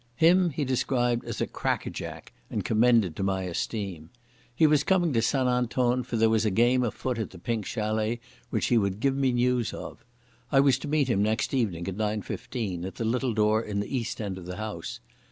[0.15, 4.09] Him he described as a "crackerjack" and commended to my esteem.
[4.51, 7.67] He was coming to St Anton, for there was a game afoot at the Pink
[7.67, 8.19] Chalet,
[8.49, 10.03] which he would give me news of.
[10.51, 13.79] I was to meet him next evening at nine fifteen at the little door in
[13.79, 15.01] the east end of the house.